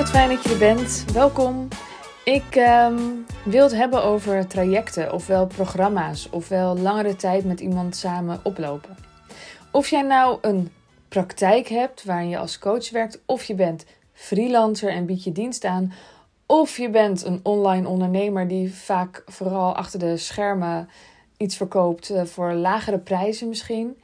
wat 0.00 0.10
fijn 0.10 0.28
dat 0.28 0.42
je 0.42 0.50
er 0.50 0.58
bent. 0.58 1.04
Welkom. 1.12 1.68
Ik 2.24 2.56
ehm, 2.56 2.98
wil 3.44 3.62
het 3.62 3.74
hebben 3.74 4.04
over 4.04 4.46
trajecten, 4.46 5.12
ofwel 5.12 5.46
programma's, 5.46 6.30
ofwel 6.30 6.78
langere 6.78 7.16
tijd 7.16 7.44
met 7.44 7.60
iemand 7.60 7.96
samen 7.96 8.40
oplopen. 8.42 8.96
Of 9.70 9.88
jij 9.88 10.02
nou 10.02 10.38
een 10.40 10.72
praktijk 11.08 11.68
hebt 11.68 12.04
waarin 12.04 12.28
je 12.28 12.38
als 12.38 12.58
coach 12.58 12.90
werkt, 12.90 13.22
of 13.26 13.44
je 13.44 13.54
bent 13.54 13.86
freelancer 14.12 14.90
en 14.90 15.06
biedt 15.06 15.24
je 15.24 15.32
dienst 15.32 15.64
aan, 15.64 15.92
of 16.46 16.76
je 16.76 16.90
bent 16.90 17.24
een 17.24 17.40
online 17.42 17.88
ondernemer 17.88 18.48
die 18.48 18.74
vaak 18.74 19.22
vooral 19.26 19.76
achter 19.76 19.98
de 19.98 20.16
schermen 20.16 20.88
iets 21.36 21.56
verkoopt 21.56 22.10
eh, 22.10 22.24
voor 22.24 22.52
lagere 22.52 22.98
prijzen 22.98 23.48
misschien. 23.48 24.00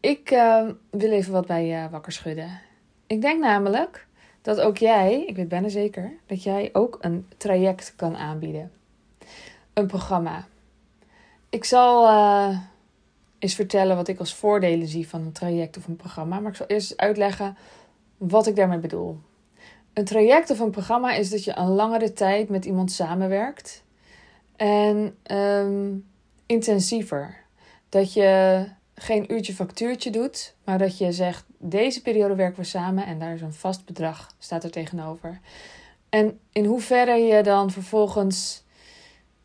Ik 0.00 0.30
ehm, 0.30 0.72
wil 0.90 1.10
even 1.10 1.32
wat 1.32 1.46
bij 1.46 1.66
je 1.66 1.88
wakker 1.90 2.12
schudden. 2.12 2.60
Ik 3.06 3.20
denk 3.20 3.40
namelijk 3.40 4.10
dat 4.42 4.60
ook 4.60 4.76
jij, 4.76 5.24
ik 5.26 5.36
weet 5.36 5.48
bijna 5.48 5.68
zeker, 5.68 6.12
dat 6.26 6.42
jij 6.42 6.70
ook 6.72 6.98
een 7.00 7.26
traject 7.36 7.92
kan 7.96 8.16
aanbieden. 8.16 8.72
Een 9.72 9.86
programma. 9.86 10.44
Ik 11.48 11.64
zal 11.64 12.08
uh, 12.08 12.58
eens 13.38 13.54
vertellen 13.54 13.96
wat 13.96 14.08
ik 14.08 14.18
als 14.18 14.34
voordelen 14.34 14.88
zie 14.88 15.08
van 15.08 15.20
een 15.20 15.32
traject 15.32 15.76
of 15.76 15.86
een 15.86 15.96
programma, 15.96 16.40
maar 16.40 16.50
ik 16.50 16.56
zal 16.56 16.66
eerst 16.66 16.96
uitleggen 16.96 17.56
wat 18.16 18.46
ik 18.46 18.56
daarmee 18.56 18.78
bedoel. 18.78 19.18
Een 19.92 20.04
traject 20.04 20.50
of 20.50 20.58
een 20.58 20.70
programma 20.70 21.12
is 21.12 21.30
dat 21.30 21.44
je 21.44 21.56
een 21.56 21.68
langere 21.68 22.12
tijd 22.12 22.48
met 22.48 22.64
iemand 22.64 22.92
samenwerkt 22.92 23.82
en 24.56 25.16
um, 25.32 26.06
intensiever. 26.46 27.36
Dat 27.88 28.12
je 28.12 28.64
geen 28.94 29.32
uurtje 29.32 29.54
factuurtje 29.54 30.10
doet, 30.10 30.54
maar 30.64 30.78
dat 30.78 30.98
je 30.98 31.12
zegt: 31.12 31.44
deze 31.58 32.02
periode 32.02 32.34
werken 32.34 32.60
we 32.60 32.66
samen 32.66 33.06
en 33.06 33.18
daar 33.18 33.34
is 33.34 33.40
een 33.40 33.52
vast 33.52 33.84
bedrag, 33.84 34.34
staat 34.38 34.64
er 34.64 34.70
tegenover. 34.70 35.40
En 36.08 36.40
in 36.52 36.64
hoeverre 36.64 37.16
je 37.16 37.42
dan 37.42 37.70
vervolgens 37.70 38.64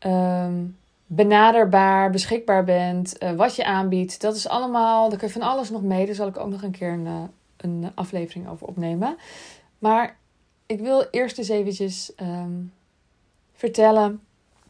um, 0.00 0.76
benaderbaar, 1.06 2.10
beschikbaar 2.10 2.64
bent, 2.64 3.22
uh, 3.22 3.32
wat 3.32 3.56
je 3.56 3.64
aanbiedt, 3.64 4.20
dat 4.20 4.36
is 4.36 4.48
allemaal, 4.48 5.08
daar 5.08 5.18
kun 5.18 5.26
je 5.26 5.32
van 5.32 5.42
alles 5.42 5.70
nog 5.70 5.82
mee. 5.82 6.06
Daar 6.06 6.14
zal 6.14 6.28
ik 6.28 6.38
ook 6.38 6.50
nog 6.50 6.62
een 6.62 6.70
keer 6.70 6.92
een, 6.92 7.06
uh, 7.06 7.22
een 7.56 7.90
aflevering 7.94 8.48
over 8.48 8.66
opnemen. 8.66 9.16
Maar 9.78 10.16
ik 10.66 10.80
wil 10.80 11.06
eerst 11.10 11.38
eens 11.38 11.48
eventjes 11.48 12.12
um, 12.16 12.72
vertellen 13.52 14.20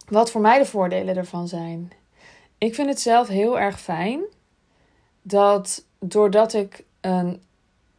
wat 0.08 0.30
voor 0.30 0.40
mij 0.40 0.58
de 0.58 0.64
voordelen 0.64 1.16
ervan 1.16 1.48
zijn. 1.48 1.92
Ik 2.58 2.74
vind 2.74 2.88
het 2.88 3.00
zelf 3.00 3.28
heel 3.28 3.58
erg 3.58 3.80
fijn 3.80 4.20
dat 5.28 5.84
doordat 5.98 6.52
ik 6.52 6.84
een 7.00 7.42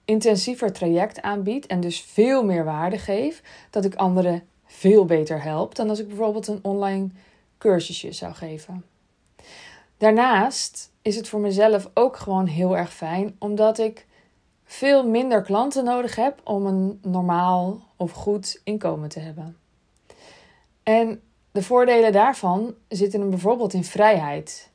intensiever 0.06 0.72
traject 0.72 1.22
aanbied 1.22 1.66
en 1.66 1.80
dus 1.80 2.02
veel 2.02 2.44
meer 2.44 2.64
waarde 2.64 2.98
geef, 2.98 3.42
dat 3.70 3.86
ik 3.86 3.96
anderen 3.96 4.44
veel 4.66 5.06
beter 5.06 5.44
help 5.44 5.76
dan 5.76 5.90
als 5.90 6.00
ik 6.00 6.08
bijvoorbeeld 6.08 6.48
een 6.48 6.60
online 6.62 7.10
cursusje 7.58 8.12
zou 8.12 8.34
geven. 8.34 8.86
Daarnaast 9.98 10.92
is 11.02 11.16
het 11.16 11.30
voor 11.30 11.40
mezelf 11.40 11.90
ook 11.94 12.18
gewoon 12.18 12.46
heel 12.46 12.78
erg 12.78 12.94
fijn, 12.94 13.36
omdat 13.40 13.78
ik 13.78 14.06
veel 14.66 15.08
minder 15.08 15.42
klanten 15.42 15.84
nodig 15.84 16.16
heb 16.16 16.42
om 16.44 16.66
een 16.66 17.00
normaal 17.02 17.82
of 17.96 18.12
goed 18.12 18.62
inkomen 18.64 19.10
te 19.10 19.20
hebben. 19.20 19.58
En 20.84 21.22
de 21.52 21.64
voordelen 21.64 22.12
daarvan 22.12 22.74
zitten 22.88 23.20
hem 23.20 23.30
bijvoorbeeld 23.30 23.74
in 23.74 23.84
vrijheid. 23.84 24.70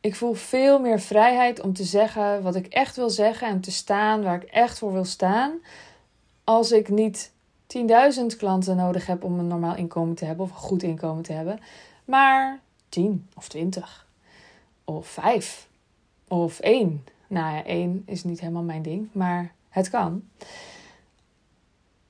Ik 0.00 0.14
voel 0.14 0.34
veel 0.34 0.80
meer 0.80 1.00
vrijheid 1.00 1.60
om 1.60 1.72
te 1.72 1.84
zeggen 1.84 2.42
wat 2.42 2.54
ik 2.54 2.66
echt 2.66 2.96
wil 2.96 3.10
zeggen 3.10 3.48
en 3.48 3.60
te 3.60 3.70
staan 3.70 4.22
waar 4.22 4.42
ik 4.42 4.50
echt 4.50 4.78
voor 4.78 4.92
wil 4.92 5.04
staan. 5.04 5.52
Als 6.44 6.72
ik 6.72 6.88
niet 6.88 7.32
10.000 7.76 8.36
klanten 8.38 8.76
nodig 8.76 9.06
heb 9.06 9.24
om 9.24 9.38
een 9.38 9.46
normaal 9.46 9.76
inkomen 9.76 10.14
te 10.14 10.24
hebben 10.24 10.44
of 10.44 10.50
een 10.50 10.56
goed 10.56 10.82
inkomen 10.82 11.22
te 11.22 11.32
hebben, 11.32 11.60
maar 12.04 12.60
10 12.88 13.28
of 13.34 13.48
20 13.48 14.06
of 14.84 15.06
5 15.06 15.68
of 16.28 16.58
1. 16.58 17.04
Nou 17.26 17.54
ja, 17.54 17.64
1 17.64 18.02
is 18.06 18.24
niet 18.24 18.40
helemaal 18.40 18.62
mijn 18.62 18.82
ding, 18.82 19.08
maar 19.12 19.52
het 19.68 19.90
kan. 19.90 20.22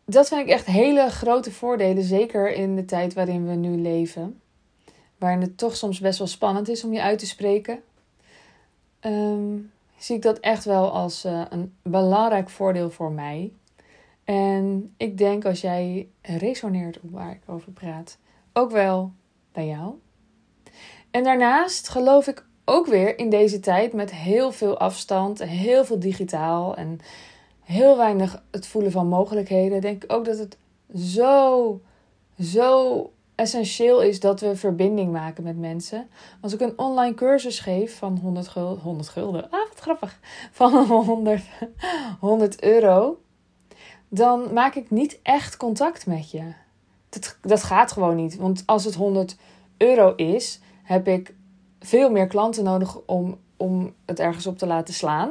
Dat 0.05 0.29
vind 0.29 0.41
ik 0.41 0.49
echt 0.49 0.67
hele 0.67 1.11
grote 1.11 1.53
voordelen, 1.53 2.05
zeker 2.05 2.53
in 2.53 2.77
de 2.77 2.85
tijd 2.85 3.15
waarin 3.15 3.47
we 3.47 3.55
nu 3.55 3.77
leven 3.77 4.41
waarin 5.19 5.41
het 5.41 5.59
toch 5.59 5.77
soms 5.77 6.01
best 6.01 6.19
wel 6.19 6.27
spannend 6.27 6.69
is 6.69 6.85
om 6.85 6.93
je 6.93 7.03
uit 7.03 7.19
te 7.19 7.27
spreken, 7.27 7.83
um, 9.01 9.73
zie 9.99 10.17
ik 10.17 10.23
dat 10.23 10.39
echt 10.39 10.65
wel 10.65 10.91
als 10.91 11.25
uh, 11.25 11.43
een 11.49 11.75
belangrijk 11.83 12.51
voordeel 12.51 12.91
voor 12.91 13.13
mij. 13.13 13.53
En 14.25 14.95
ik 14.97 15.19
denk 15.19 15.45
als 15.45 15.61
jij 15.61 16.09
resoneert 16.23 17.01
op 17.01 17.11
waar 17.11 17.31
ik 17.31 17.43
over 17.47 17.73
praat, 17.73 18.19
ook 18.53 18.71
wel 18.71 19.13
bij 19.53 19.67
jou. 19.67 19.95
En 21.11 21.25
daarnaast 21.25 21.89
geloof 21.89 22.27
ik 22.27 22.47
ook 22.65 22.87
weer 22.87 23.19
in 23.19 23.31
deze 23.31 23.61
tijd 23.61 23.93
met 23.93 24.15
heel 24.15 24.53
veel 24.53 24.79
afstand 24.79 25.43
heel 25.43 25.85
veel 25.85 25.99
digitaal 25.99 26.77
en 26.77 27.01
heel 27.63 27.97
weinig 27.97 28.43
het 28.51 28.67
voelen 28.67 28.93
van 28.93 29.07
mogelijkheden, 29.07 29.81
denk 29.81 30.05
ik 30.05 30.13
ook 30.13 30.25
dat 30.25 30.39
het 30.39 30.57
zo, 30.97 31.81
zo 32.41 33.13
essentieel 33.39 34.03
is 34.03 34.21
dat 34.21 34.41
we 34.41 34.57
verbinding 34.57 35.13
maken 35.13 35.45
met 35.45 35.59
mensen. 35.59 36.09
Als 36.41 36.53
ik 36.53 36.61
een 36.61 36.79
online 36.79 37.15
cursus 37.15 37.61
geef 37.61 37.99
van 37.99 38.19
100 38.23 38.49
gulden, 38.49 38.83
100 38.83 39.09
gulden, 39.09 39.51
ah 39.51 39.69
wat 39.69 39.79
grappig, 39.79 40.19
van 40.53 40.87
100, 40.87 41.43
100 42.21 42.63
euro, 42.63 43.19
dan 44.09 44.53
maak 44.53 44.75
ik 44.75 44.91
niet 44.91 45.19
echt 45.23 45.57
contact 45.57 46.07
met 46.07 46.31
je. 46.31 46.53
Dat, 47.09 47.39
dat 47.43 47.63
gaat 47.63 47.93
gewoon 47.93 48.17
niet. 48.17 48.37
Want 48.37 48.63
als 48.67 48.85
het 48.85 48.95
100 48.95 49.37
euro 49.77 50.15
is, 50.15 50.61
heb 50.83 51.09
ik 51.09 51.35
veel 51.81 52.11
meer 52.11 52.27
klanten 52.27 52.65
nodig 52.65 53.01
om, 53.07 53.39
om 53.57 53.95
het 54.05 54.21
ergens 54.21 54.47
op 54.47 54.59
te 54.59 54.67
laten 54.67 54.95
slaan. 54.95 55.31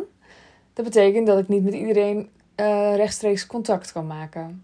Dat 0.73 0.85
betekent 0.85 1.27
dat 1.27 1.39
ik 1.39 1.47
niet 1.47 1.63
met 1.63 1.73
iedereen 1.73 2.29
uh, 2.55 2.95
rechtstreeks 2.95 3.45
contact 3.45 3.91
kan 3.91 4.07
maken. 4.07 4.63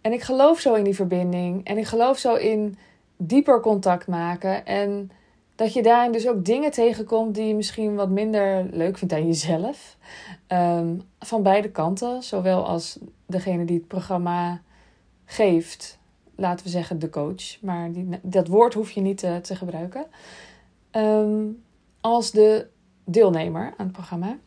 En 0.00 0.12
ik 0.12 0.22
geloof 0.22 0.60
zo 0.60 0.74
in 0.74 0.84
die 0.84 0.94
verbinding. 0.94 1.64
En 1.64 1.78
ik 1.78 1.86
geloof 1.86 2.18
zo 2.18 2.34
in 2.34 2.78
dieper 3.16 3.60
contact 3.60 4.06
maken. 4.06 4.66
En 4.66 5.10
dat 5.54 5.72
je 5.72 5.82
daarin 5.82 6.12
dus 6.12 6.28
ook 6.28 6.44
dingen 6.44 6.70
tegenkomt 6.70 7.34
die 7.34 7.46
je 7.46 7.54
misschien 7.54 7.94
wat 7.94 8.08
minder 8.08 8.66
leuk 8.70 8.98
vindt 8.98 9.14
aan 9.14 9.26
jezelf. 9.26 9.96
Um, 10.48 11.02
van 11.18 11.42
beide 11.42 11.70
kanten. 11.70 12.22
Zowel 12.22 12.66
als 12.66 12.98
degene 13.26 13.64
die 13.64 13.78
het 13.78 13.88
programma 13.88 14.60
geeft. 15.24 15.98
Laten 16.34 16.64
we 16.64 16.70
zeggen 16.70 16.98
de 16.98 17.10
coach. 17.10 17.60
Maar 17.60 17.92
die, 17.92 18.08
dat 18.22 18.48
woord 18.48 18.74
hoef 18.74 18.90
je 18.90 19.00
niet 19.00 19.18
te, 19.18 19.40
te 19.40 19.56
gebruiken. 19.56 20.06
Um, 20.92 21.62
als 22.00 22.30
de 22.30 22.66
deelnemer 23.04 23.74
aan 23.76 23.86
het 23.86 23.92
programma 23.92 24.38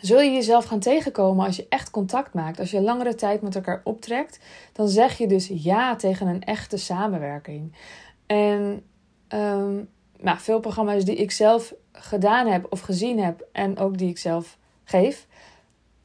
zul 0.00 0.20
je 0.20 0.30
jezelf 0.30 0.64
gaan 0.64 0.78
tegenkomen 0.78 1.46
als 1.46 1.56
je 1.56 1.66
echt 1.68 1.90
contact 1.90 2.34
maakt. 2.34 2.60
Als 2.60 2.70
je 2.70 2.80
langere 2.80 3.14
tijd 3.14 3.42
met 3.42 3.54
elkaar 3.54 3.80
optrekt, 3.84 4.38
dan 4.72 4.88
zeg 4.88 5.18
je 5.18 5.26
dus 5.26 5.50
ja 5.52 5.96
tegen 5.96 6.26
een 6.26 6.44
echte 6.44 6.76
samenwerking. 6.76 7.72
En 8.26 8.82
um, 9.28 9.88
nou, 10.20 10.38
veel 10.38 10.60
programma's 10.60 11.04
die 11.04 11.16
ik 11.16 11.30
zelf 11.30 11.74
gedaan 11.92 12.46
heb 12.46 12.66
of 12.70 12.80
gezien 12.80 13.20
heb 13.20 13.48
en 13.52 13.78
ook 13.78 13.98
die 13.98 14.08
ik 14.08 14.18
zelf 14.18 14.58
geef, 14.84 15.26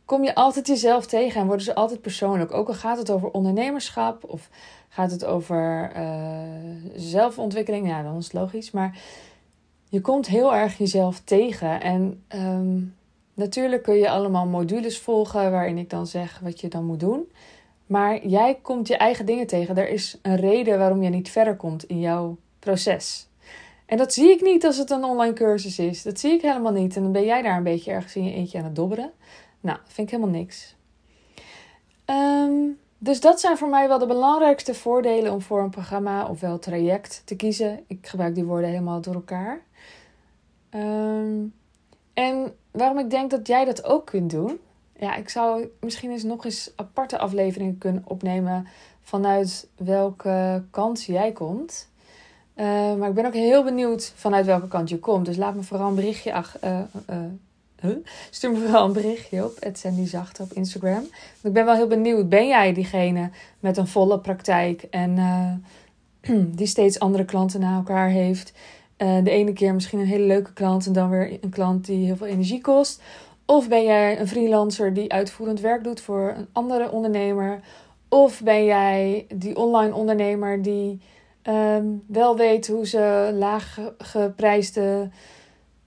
kom 0.06 0.24
je 0.24 0.36
altijd 0.36 0.68
jezelf 0.68 1.06
tegen 1.06 1.42
en 1.42 1.48
worden 1.48 1.66
ze 1.66 1.76
altijd 1.76 2.02
persoonlijk. 2.02 2.54
Ook 2.54 2.68
al 2.68 2.74
gaat 2.74 2.98
het 2.98 3.12
over 3.12 3.32
ondernemerschap 3.32 4.24
of 4.24 4.50
gaat 4.90 5.12
het 5.12 5.26
over 5.26 5.92
uh, 5.96 6.92
zelfontwikkeling, 6.96 7.88
ja, 7.88 8.04
dan 8.04 8.18
is 8.18 8.24
het 8.24 8.34
logisch. 8.34 8.72
Maar 8.72 8.98
je 9.90 10.02
komt 10.02 10.28
heel 10.28 10.56
erg 10.56 10.78
jezelf 10.78 11.20
tegen 11.20 11.82
en 11.82 12.24
um, 12.36 12.96
Natuurlijk 13.34 13.84
kun 13.84 13.96
je 13.96 14.10
allemaal 14.10 14.46
modules 14.46 15.00
volgen 15.00 15.52
waarin 15.52 15.78
ik 15.78 15.90
dan 15.90 16.08
zeg 16.08 16.40
wat 16.40 16.62
je 16.62 16.68
dan 16.68 16.86
moet 16.86 17.00
doen. 17.00 17.32
Maar 17.86 18.26
jij 18.28 18.60
komt 18.62 18.88
je 18.88 18.98
eigen 18.98 19.26
dingen 19.26 19.48
tegen. 19.48 19.78
Er 19.78 19.90
is 19.90 20.20
een 20.22 20.36
reden 20.36 20.78
waarom 20.78 21.04
je 21.04 21.10
niet 21.10 21.30
verder 21.30 21.56
komt 21.56 21.84
in 21.84 22.00
jouw 22.00 22.38
proces. 22.60 23.28
En 23.86 23.98
dat 23.98 24.14
zie 24.14 24.30
ik 24.30 24.42
niet 24.42 24.66
als 24.66 24.78
het 24.78 24.90
een 24.90 25.04
online 25.04 25.34
cursus 25.34 25.80
is. 25.80 26.04
Dat 26.04 26.20
zie 26.20 26.32
ik 26.32 26.42
helemaal 26.42 26.72
niet. 26.72 26.96
En 26.96 27.04
dan 27.04 27.12
ben 27.12 27.26
jij 27.26 27.42
daar 27.42 27.58
een 27.58 27.64
beetje 27.64 27.92
ergens 27.92 28.16
in 28.16 28.24
je 28.24 28.34
eentje 28.34 28.58
aan 28.58 28.64
het 28.64 28.76
dobberen. 28.76 29.12
Nou, 29.60 29.78
vind 29.84 30.08
ik 30.12 30.16
helemaal 30.16 30.40
niks. 30.40 30.76
Um, 32.06 32.80
dus 32.98 33.20
dat 33.20 33.40
zijn 33.40 33.58
voor 33.58 33.70
mij 33.70 33.88
wel 33.88 34.00
de 34.00 34.06
belangrijkste 34.06 34.74
voordelen 34.74 35.32
om 35.32 35.42
voor 35.42 35.62
een 35.62 35.70
programma 35.70 36.28
ofwel 36.28 36.60
traject 36.60 37.22
te 37.26 37.36
kiezen. 37.36 37.84
Ik 37.88 38.08
gebruik 38.08 38.36
die 38.36 38.46
woorden 38.46 38.70
helemaal 38.70 39.02
door 39.02 39.14
elkaar. 39.14 39.62
Um, 40.76 41.54
en 42.14 42.54
waarom 42.72 43.00
ik 43.00 43.10
denk 43.10 43.32
dat 43.32 43.48
jij 43.48 43.66
dat 43.66 43.84
ook 43.84 44.06
kunt 44.06 44.32
doen. 44.32 44.60
Ja, 45.00 45.16
ik 45.16 45.30
zou 45.30 45.70
misschien 45.80 46.12
eens 46.12 46.24
nog 46.24 46.46
eens 46.46 46.72
aparte 46.76 47.18
afleveringen 47.18 47.78
kunnen 47.78 48.04
opnemen 48.06 48.68
vanuit 49.02 49.68
welke 49.76 50.64
kant 50.70 51.04
jij 51.04 51.32
komt. 51.32 51.92
Uh, 52.56 52.66
maar 52.96 53.10
ik 53.10 53.16
ben 53.16 53.26
ook 53.26 53.34
heel 53.34 53.64
benieuwd 53.64 54.14
vanuit 54.16 54.46
welke 54.46 54.68
kant 54.68 54.90
je 54.90 55.00
komt. 55.00 55.26
Dus 55.26 55.38
laat 55.38 55.56
me 55.56 55.64
vooral 55.64 55.88
een 55.88 55.96
berichtje 55.96 56.34
ach, 56.34 56.64
uh, 56.64 56.80
uh, 57.84 57.96
stuur 58.30 58.52
me 58.52 58.72
wel 58.72 58.86
een 58.86 58.94
berichtje 58.94 59.46
op 59.46 59.58
Sandy 59.74 60.06
Zacht 60.06 60.40
op 60.40 60.54
Instagram. 60.54 61.04
ik 61.42 61.54
ben 61.54 61.66
wel 61.66 61.76
heel 61.76 61.88
benieuwd. 61.88 62.30
Ben 62.30 62.48
jij 62.48 62.74
diegene 62.74 63.30
met 63.60 63.78
een 63.78 63.88
volle 63.88 64.20
praktijk 64.20 64.84
en 64.84 65.16
die 66.58 66.68
steeds 66.68 67.00
andere 67.00 67.26
klanten 67.26 67.60
na 67.60 67.76
elkaar 67.76 68.10
heeft? 68.10 68.54
Uh, 69.04 69.24
de 69.24 69.30
ene 69.30 69.54
keer 69.54 69.74
misschien 69.74 70.00
een 70.00 70.06
hele 70.06 70.26
leuke 70.26 70.54
klant 70.54 70.86
en 70.86 70.94
dan 70.94 71.10
weer 71.10 71.38
een 71.42 71.50
klant 71.50 71.86
die 71.86 72.06
heel 72.06 72.16
veel 72.16 72.28
energie 72.28 72.62
kost. 72.62 73.02
Of 73.46 73.68
ben 73.68 73.84
jij 73.84 74.20
een 74.20 74.28
freelancer 74.28 74.94
die 74.94 75.12
uitvoerend 75.12 75.60
werk 75.60 75.84
doet 75.84 76.02
voor 76.02 76.34
een 76.38 76.48
andere 76.52 76.92
ondernemer? 76.92 77.60
Of 78.10 78.42
ben 78.42 78.66
jij 78.66 79.26
die 79.36 79.56
online 79.58 79.94
ondernemer 79.94 80.62
die 80.62 81.02
um, 81.44 82.04
wel 82.08 82.38
weet 82.38 82.68
hoe 82.68 82.88
ze 82.88 83.32
laag 83.34 83.80
geprijsde 83.98 85.10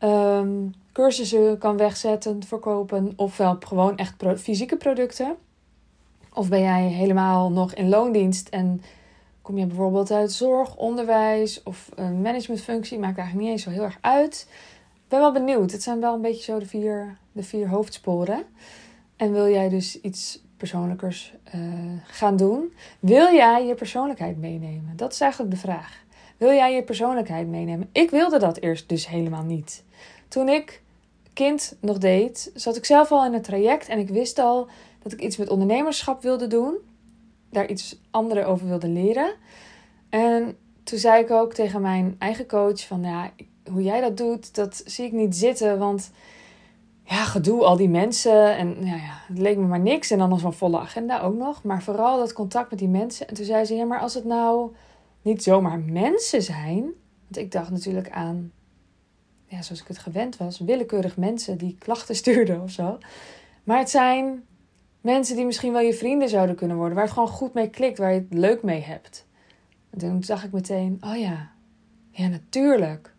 um, 0.01 0.75
cursussen 0.93 1.59
kan 1.59 1.77
wegzetten, 1.77 2.45
verkopen. 2.45 3.13
Ofwel 3.17 3.57
gewoon 3.61 3.97
echt 3.97 4.15
fysieke 4.37 4.77
producten. 4.77 5.37
Of 6.33 6.49
ben 6.49 6.61
jij 6.61 6.83
helemaal 6.83 7.51
nog 7.51 7.75
in 7.75 7.89
loondienst 7.89 8.49
en 8.49 8.83
kom 9.47 9.59
je 9.59 9.67
bijvoorbeeld 9.67 10.11
uit 10.11 10.33
zorg, 10.33 10.77
onderwijs 10.77 11.63
of 11.63 11.89
een 11.95 12.21
managementfunctie. 12.21 12.99
Maakt 12.99 13.19
eigenlijk 13.19 13.47
niet 13.47 13.57
eens 13.57 13.65
zo 13.65 13.71
heel 13.71 13.83
erg 13.83 13.99
uit. 14.01 14.47
Ik 14.95 15.09
ben 15.09 15.21
wel 15.21 15.33
benieuwd. 15.33 15.73
Het 15.73 15.83
zijn 15.83 16.01
wel 16.01 16.15
een 16.15 16.21
beetje 16.21 16.43
zo 16.43 16.59
de 16.59 16.67
vier, 16.67 17.19
de 17.33 17.43
vier 17.43 17.69
hoofdsporen. 17.69 18.45
En 19.17 19.33
wil 19.33 19.49
jij 19.49 19.69
dus 19.69 20.01
iets 20.01 20.43
persoonlijkers 20.57 21.35
uh, 21.55 21.63
gaan 22.07 22.37
doen. 22.37 22.73
Wil 23.01 23.35
jij 23.35 23.67
je 23.67 23.75
persoonlijkheid 23.75 24.39
meenemen? 24.39 24.93
Dat 24.97 25.13
is 25.13 25.21
eigenlijk 25.21 25.51
de 25.53 25.61
vraag. 25.61 26.05
Wil 26.37 26.53
jij 26.53 26.75
je 26.75 26.83
persoonlijkheid 26.83 27.49
meenemen? 27.49 27.89
Ik 27.93 28.11
wilde 28.11 28.39
dat 28.39 28.57
eerst 28.57 28.89
dus 28.89 29.09
helemaal 29.09 29.45
niet. 29.45 29.85
Toen 30.29 30.49
ik 30.49 30.83
kind 31.33 31.77
nog 31.81 31.99
deed, 31.99 32.51
zat 32.55 32.77
ik 32.77 32.85
zelf 32.85 33.13
al 33.13 33.25
in 33.25 33.33
het 33.33 33.45
traject 33.45 33.89
en 33.89 33.99
ik 33.99 34.09
wist 34.09 34.39
al 34.39 34.69
dat 35.03 35.13
ik 35.13 35.21
iets 35.21 35.37
met 35.37 35.49
ondernemerschap 35.49 36.23
wilde 36.23 36.47
doen. 36.47 36.75
Daar 37.57 37.71
iets 37.71 38.01
anderen 38.11 38.47
over 38.47 38.69
wilde 38.69 38.89
leren. 38.89 39.35
En 40.09 40.57
toen 40.83 40.99
zei 40.99 41.23
ik 41.23 41.31
ook 41.31 41.53
tegen 41.53 41.81
mijn 41.81 42.17
eigen 42.19 42.47
coach 42.47 42.87
van 42.87 43.03
ja, 43.03 43.31
hoe 43.71 43.83
jij 43.83 44.01
dat 44.01 44.17
doet, 44.17 44.55
dat 44.55 44.83
zie 44.85 45.05
ik 45.05 45.13
niet 45.13 45.37
zitten, 45.37 45.79
want 45.79 46.11
ja, 47.03 47.25
gedoe, 47.25 47.65
al 47.65 47.77
die 47.77 47.89
mensen. 47.89 48.57
En 48.57 48.77
ja, 48.81 48.95
ja, 48.95 49.21
het 49.29 49.39
leek 49.39 49.57
me 49.57 49.67
maar 49.67 49.81
niks. 49.81 50.11
En 50.11 50.19
dan 50.19 50.29
nog 50.29 50.41
zo'n 50.41 50.53
volle 50.53 50.79
agenda 50.79 51.21
ook 51.21 51.35
nog. 51.35 51.63
Maar 51.63 51.83
vooral 51.83 52.19
dat 52.19 52.33
contact 52.33 52.71
met 52.71 52.79
die 52.79 52.89
mensen. 52.89 53.29
En 53.29 53.35
toen 53.35 53.45
zei 53.45 53.65
ze, 53.65 53.75
ja, 53.75 53.85
maar 53.85 54.01
als 54.01 54.15
het 54.15 54.25
nou 54.25 54.75
niet 55.23 55.43
zomaar 55.43 55.79
mensen 55.79 56.43
zijn. 56.43 56.83
Want 57.23 57.37
ik 57.37 57.53
dacht 57.53 57.71
natuurlijk 57.71 58.11
aan, 58.11 58.53
ja, 59.47 59.63
zoals 59.63 59.81
ik 59.81 59.89
het 59.89 59.99
gewend 59.99 60.37
was, 60.37 60.59
willekeurig 60.59 61.17
mensen 61.17 61.59
die 61.59 61.77
klachten 61.79 62.17
stuurden 62.23 62.63
of 62.63 62.71
zo. 62.71 62.99
Maar 63.65 63.79
het 63.79 63.91
zijn 63.91 64.45
mensen 65.07 65.37
die 65.37 65.45
misschien 65.45 65.73
wel 65.73 65.81
je 65.81 65.95
vrienden 65.95 66.29
zouden 66.29 66.57
kunnen 66.57 66.77
worden. 66.77 66.95
Waar 66.95 67.05
het 67.05 67.13
gewoon 67.13 67.29
goed 67.29 67.55
mee 67.55 67.71
klikt, 67.71 67.99
waar 67.99 68.13
je 68.13 68.21
het 68.21 68.39
leuk 68.39 68.63
mee 68.63 68.81
hebt. 68.81 69.27
En 69.91 69.99
toen 69.99 70.23
zag 70.23 70.45
ik 70.45 70.53
meteen, 70.53 70.99
oh 71.01 71.17
ja, 71.17 71.51
ja, 72.11 72.29
natuurlijk. 72.29 73.15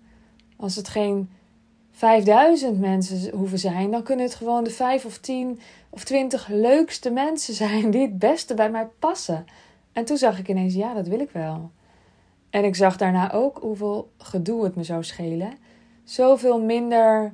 Als 0.57 0.75
het 0.75 0.87
geen 0.87 1.29
5000 1.91 2.79
mensen 2.79 3.31
hoeven 3.31 3.59
zijn, 3.59 3.91
dan 3.91 4.03
kunnen 4.03 4.25
het 4.25 4.35
gewoon 4.35 4.63
de 4.63 4.69
5 4.69 5.05
of 5.05 5.17
10 5.17 5.59
of 5.89 6.03
20 6.03 6.47
leukste 6.47 7.09
mensen 7.09 7.53
zijn 7.65 7.91
die 7.91 8.01
het 8.01 8.19
beste 8.19 8.53
bij 8.53 8.71
mij 8.71 8.87
passen. 8.99 9.45
En 9.93 10.05
toen 10.05 10.17
zag 10.17 10.39
ik 10.39 10.47
ineens, 10.47 10.73
ja, 10.73 10.93
dat 10.93 11.07
wil 11.07 11.19
ik 11.19 11.31
wel. 11.31 11.71
En 12.49 12.63
ik 12.63 12.75
zag 12.75 12.97
daarna 12.97 13.31
ook 13.31 13.57
hoeveel 13.57 14.11
gedoe 14.17 14.63
het 14.63 14.75
me 14.75 14.83
zou 14.83 15.03
schelen. 15.03 15.53
Zoveel 16.03 16.61
minder 16.61 17.33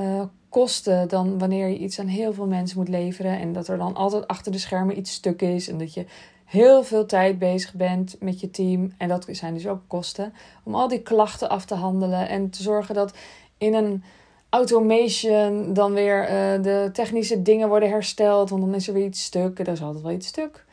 uh, 0.00 0.22
kosten 0.56 1.08
dan 1.08 1.38
wanneer 1.38 1.68
je 1.68 1.78
iets 1.78 1.98
aan 1.98 2.06
heel 2.06 2.32
veel 2.32 2.46
mensen 2.46 2.78
moet 2.78 2.88
leveren. 2.88 3.38
En 3.38 3.52
dat 3.52 3.68
er 3.68 3.78
dan 3.78 3.94
altijd 3.94 4.26
achter 4.26 4.52
de 4.52 4.58
schermen 4.58 4.98
iets 4.98 5.12
stuk 5.12 5.42
is. 5.42 5.68
En 5.68 5.78
dat 5.78 5.94
je 5.94 6.04
heel 6.44 6.82
veel 6.82 7.06
tijd 7.06 7.38
bezig 7.38 7.74
bent 7.74 8.16
met 8.20 8.40
je 8.40 8.50
team. 8.50 8.92
En 8.98 9.08
dat 9.08 9.26
zijn 9.30 9.54
dus 9.54 9.66
ook 9.66 9.80
kosten. 9.86 10.32
Om 10.62 10.74
al 10.74 10.88
die 10.88 11.02
klachten 11.02 11.48
af 11.48 11.64
te 11.64 11.74
handelen. 11.74 12.28
En 12.28 12.50
te 12.50 12.62
zorgen 12.62 12.94
dat 12.94 13.14
in 13.58 13.74
een 13.74 14.02
automation 14.48 15.72
dan 15.72 15.92
weer 15.92 16.22
uh, 16.22 16.62
de 16.62 16.90
technische 16.92 17.42
dingen 17.42 17.68
worden 17.68 17.88
hersteld. 17.88 18.50
Want 18.50 18.62
dan 18.62 18.74
is 18.74 18.88
er 18.88 18.94
weer 18.94 19.06
iets 19.06 19.24
stuk. 19.24 19.58
Er 19.58 19.68
is 19.68 19.82
altijd 19.82 20.04
wel 20.04 20.12
iets 20.12 20.26
stuk. 20.28 20.64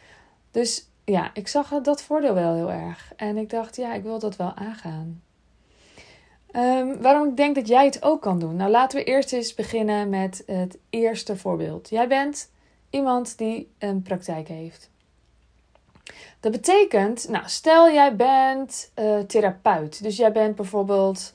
Dus 0.51 0.87
ja, 1.05 1.31
ik 1.33 1.47
zag 1.47 1.69
dat 1.69 2.01
voordeel 2.01 2.33
wel 2.33 2.55
heel 2.55 2.71
erg. 2.71 3.11
En 3.15 3.37
ik 3.37 3.49
dacht, 3.49 3.75
ja, 3.75 3.93
ik 3.93 4.03
wil 4.03 4.19
dat 4.19 4.35
wel 4.35 4.53
aangaan. 4.55 5.21
Um, 6.55 7.01
waarom 7.01 7.27
ik 7.27 7.37
denk 7.37 7.55
dat 7.55 7.67
jij 7.67 7.85
het 7.85 8.03
ook 8.03 8.21
kan 8.21 8.39
doen? 8.39 8.55
Nou, 8.55 8.71
laten 8.71 8.97
we 8.97 9.03
eerst 9.03 9.33
eens 9.33 9.53
beginnen 9.53 10.09
met 10.09 10.43
het 10.45 10.77
eerste 10.89 11.37
voorbeeld. 11.37 11.89
Jij 11.89 12.07
bent 12.07 12.49
iemand 12.89 13.37
die 13.37 13.71
een 13.79 14.01
praktijk 14.01 14.47
heeft. 14.47 14.89
Dat 16.39 16.51
betekent, 16.51 17.29
nou, 17.29 17.43
stel 17.47 17.91
jij 17.91 18.15
bent 18.15 18.91
uh, 18.99 19.19
therapeut. 19.19 20.03
Dus 20.03 20.17
jij 20.17 20.31
bent 20.31 20.55
bijvoorbeeld 20.55 21.33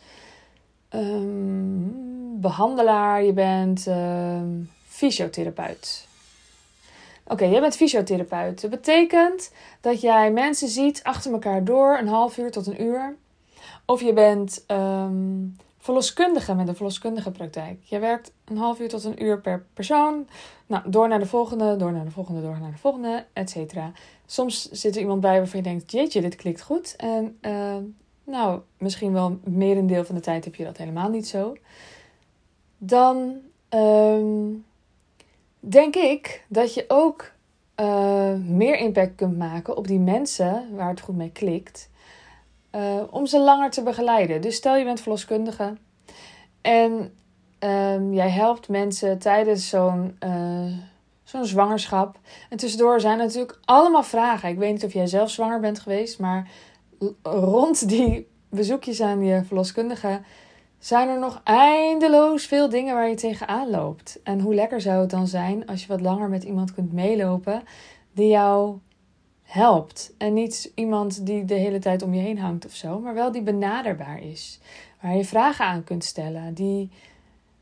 um, 0.91 2.41
behandelaar, 2.41 3.23
je 3.23 3.33
bent 3.33 3.87
um, 3.87 4.71
fysiotherapeut. 4.87 6.07
Oké, 7.27 7.45
jij 7.45 7.61
bent 7.61 7.77
fysiotherapeut. 7.77 8.61
Dat 8.61 8.71
betekent 8.71 9.53
dat 9.81 10.01
jij 10.01 10.31
mensen 10.31 10.69
ziet 10.69 11.03
achter 11.03 11.33
elkaar 11.33 11.65
door, 11.65 11.99
een 11.99 12.09
half 12.09 12.39
uur 12.39 12.51
tot 12.51 12.67
een 12.67 12.83
uur. 12.83 13.17
Of 13.91 14.03
je 14.03 14.13
bent 14.13 14.65
um, 14.67 15.57
verloskundige 15.79 16.55
met 16.55 16.69
een 16.69 16.75
verloskundige 16.75 17.31
praktijk. 17.31 17.83
Je 17.83 17.99
werkt 17.99 18.33
een 18.45 18.57
half 18.57 18.81
uur 18.81 18.89
tot 18.89 19.05
een 19.05 19.25
uur 19.25 19.41
per 19.41 19.67
persoon. 19.75 20.29
Nou, 20.67 20.91
door 20.91 21.09
naar 21.09 21.19
de 21.19 21.27
volgende, 21.27 21.77
door 21.77 21.93
naar 21.93 22.05
de 22.05 22.11
volgende, 22.11 22.41
door 22.41 22.59
naar 22.61 22.71
de 22.71 22.79
volgende, 22.79 23.25
et 23.33 23.51
cetera. 23.51 23.93
Soms 24.27 24.71
zit 24.71 24.95
er 24.95 25.01
iemand 25.01 25.21
bij 25.21 25.39
waarvan 25.39 25.59
je 25.59 25.69
denkt, 25.69 25.93
jeetje, 25.93 26.21
dit 26.21 26.37
klikt 26.37 26.63
goed. 26.63 26.97
En 26.97 27.39
uh, 27.41 27.77
nou, 28.25 28.61
misschien 28.79 29.13
wel 29.13 29.39
merendeel 29.45 30.05
van 30.05 30.15
de 30.15 30.21
tijd 30.21 30.45
heb 30.45 30.55
je 30.55 30.65
dat 30.65 30.77
helemaal 30.77 31.09
niet 31.09 31.29
zo. 31.29 31.57
Dan 32.79 33.37
um, 33.71 34.65
denk 35.61 35.97
ik 35.97 36.45
dat 36.49 36.75
je 36.75 36.85
ook 36.89 37.33
uh, 37.81 38.35
meer 38.35 38.79
impact 38.79 39.15
kunt 39.15 39.39
maken 39.39 39.77
op 39.77 39.87
die 39.87 40.01
mensen 40.01 40.77
waar 40.77 40.89
het 40.89 41.01
goed 41.01 41.17
mee 41.17 41.33
klikt. 41.33 41.91
Uh, 42.75 43.03
om 43.11 43.27
ze 43.27 43.41
langer 43.41 43.71
te 43.71 43.83
begeleiden. 43.83 44.41
Dus 44.41 44.57
stel 44.57 44.77
je 44.77 44.85
bent 44.85 45.01
verloskundige 45.01 45.77
en 46.61 47.13
um, 47.59 48.15
jij 48.15 48.31
helpt 48.31 48.69
mensen 48.69 49.19
tijdens 49.19 49.69
zo'n 49.69 50.17
uh, 50.25 50.73
zo'n 51.25 51.45
zwangerschap. 51.45 52.19
En 52.49 52.57
tussendoor 52.57 53.01
zijn 53.01 53.19
natuurlijk 53.19 53.59
allemaal 53.65 54.03
vragen. 54.03 54.49
Ik 54.49 54.59
weet 54.59 54.73
niet 54.73 54.85
of 54.85 54.93
jij 54.93 55.07
zelf 55.07 55.31
zwanger 55.31 55.61
bent 55.61 55.81
geweest, 55.81 56.19
maar 56.19 56.51
rond 57.23 57.89
die 57.89 58.29
bezoekjes 58.49 59.01
aan 59.01 59.25
je 59.25 59.45
verloskundige 59.45 60.21
zijn 60.79 61.09
er 61.09 61.19
nog 61.19 61.41
eindeloos 61.45 62.47
veel 62.47 62.69
dingen 62.69 62.95
waar 62.95 63.09
je 63.09 63.15
tegenaan 63.15 63.71
loopt. 63.71 64.21
En 64.23 64.41
hoe 64.41 64.55
lekker 64.55 64.81
zou 64.81 65.01
het 65.01 65.11
dan 65.11 65.27
zijn 65.27 65.67
als 65.67 65.81
je 65.81 65.89
wat 65.89 66.01
langer 66.01 66.29
met 66.29 66.43
iemand 66.43 66.75
kunt 66.75 66.93
meelopen 66.93 67.63
die 68.13 68.29
jou 68.29 68.79
helpt. 69.49 70.13
En 70.19 70.35
niet 70.35 70.73
iemand 70.75 71.27
die 71.27 71.45
de 71.45 71.55
hele 71.55 71.79
tijd 71.79 72.03
om 72.03 72.15
je 72.15 72.21
heen 72.21 72.39
hangt 72.39 72.67
of 72.67 72.75
zo, 72.75 73.01
maar 73.01 73.15
wel 73.15 73.33
die 73.33 73.43
benaderbaar 73.43 74.23
is. 74.23 74.61
Waar 75.01 75.17
je 75.17 75.25
vragen 75.25 75.65
aan 75.65 75.85
kunt 75.85 76.05
stellen, 76.05 76.55
die, 76.55 76.91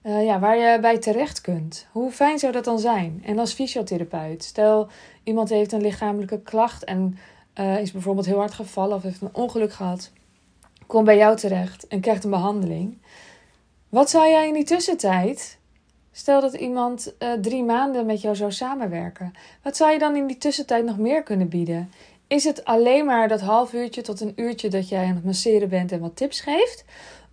uh, 0.03 0.25
ja, 0.25 0.39
waar 0.39 0.57
je 0.57 0.81
bij 0.81 0.99
terecht 0.99 1.41
kunt. 1.41 1.87
Hoe 1.93 2.11
fijn 2.11 2.39
zou 2.39 2.53
dat 2.53 2.65
dan 2.65 2.79
zijn? 2.79 3.23
En 3.25 3.39
als 3.39 3.53
fysiotherapeut, 3.53 4.45
stel 4.45 4.89
iemand 5.23 5.49
heeft 5.49 5.73
een 5.73 5.81
lichamelijke 5.81 6.41
klacht 6.41 6.85
en 6.85 7.19
uh, 7.55 7.81
is 7.81 7.93
bijvoorbeeld 7.93 8.27
heel 8.27 8.39
hard 8.39 8.55
gevallen 8.55 8.97
of 8.97 9.03
heeft 9.03 9.21
een 9.21 9.35
ongeluk 9.35 9.73
gehad, 9.73 10.13
komt 10.87 11.05
bij 11.05 11.17
jou 11.17 11.37
terecht 11.37 11.87
en 11.87 12.01
krijgt 12.01 12.25
een 12.25 12.31
behandeling. 12.31 12.99
Wat 13.89 14.11
zou 14.11 14.29
jij 14.29 14.47
in 14.47 14.55
die 14.55 14.65
tussentijd, 14.65 15.59
stel 16.17 16.41
dat 16.41 16.55
iemand 16.55 17.15
uh, 17.19 17.33
drie 17.33 17.65
maanden 17.65 18.07
met 18.07 18.21
jou 18.21 18.37
zou 18.37 18.53
samenwerken, 18.53 19.33
wat 19.63 19.77
zou 19.77 19.93
je 19.93 19.99
dan 19.99 20.17
in 20.17 20.27
die 20.27 20.39
tussentijd 20.39 20.85
nog 20.85 20.99
meer 20.99 21.23
kunnen 21.23 21.49
bieden? 21.49 21.91
Is 22.27 22.45
het 22.45 22.65
alleen 22.65 23.05
maar 23.05 23.29
dat 23.29 23.41
half 23.41 23.73
uurtje 23.73 24.03
tot 24.03 24.21
een 24.21 24.33
uurtje 24.37 24.69
dat 24.69 24.89
jij 24.89 25.05
aan 25.05 25.15
het 25.15 25.25
masseren 25.25 25.69
bent 25.69 25.93
en 25.93 26.01
wat 26.01 26.17
tips 26.17 26.41
geeft? 26.41 26.85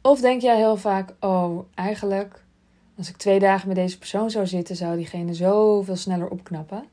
Of 0.01 0.19
denk 0.19 0.41
jij 0.41 0.55
heel 0.55 0.77
vaak, 0.77 1.13
oh, 1.19 1.59
eigenlijk, 1.75 2.43
als 2.97 3.09
ik 3.09 3.17
twee 3.17 3.39
dagen 3.39 3.67
met 3.67 3.77
deze 3.77 3.97
persoon 3.97 4.31
zou 4.31 4.47
zitten, 4.47 4.75
zou 4.75 4.95
diegene 4.95 5.33
zoveel 5.33 5.95
sneller 5.95 6.27
opknappen? 6.27 6.83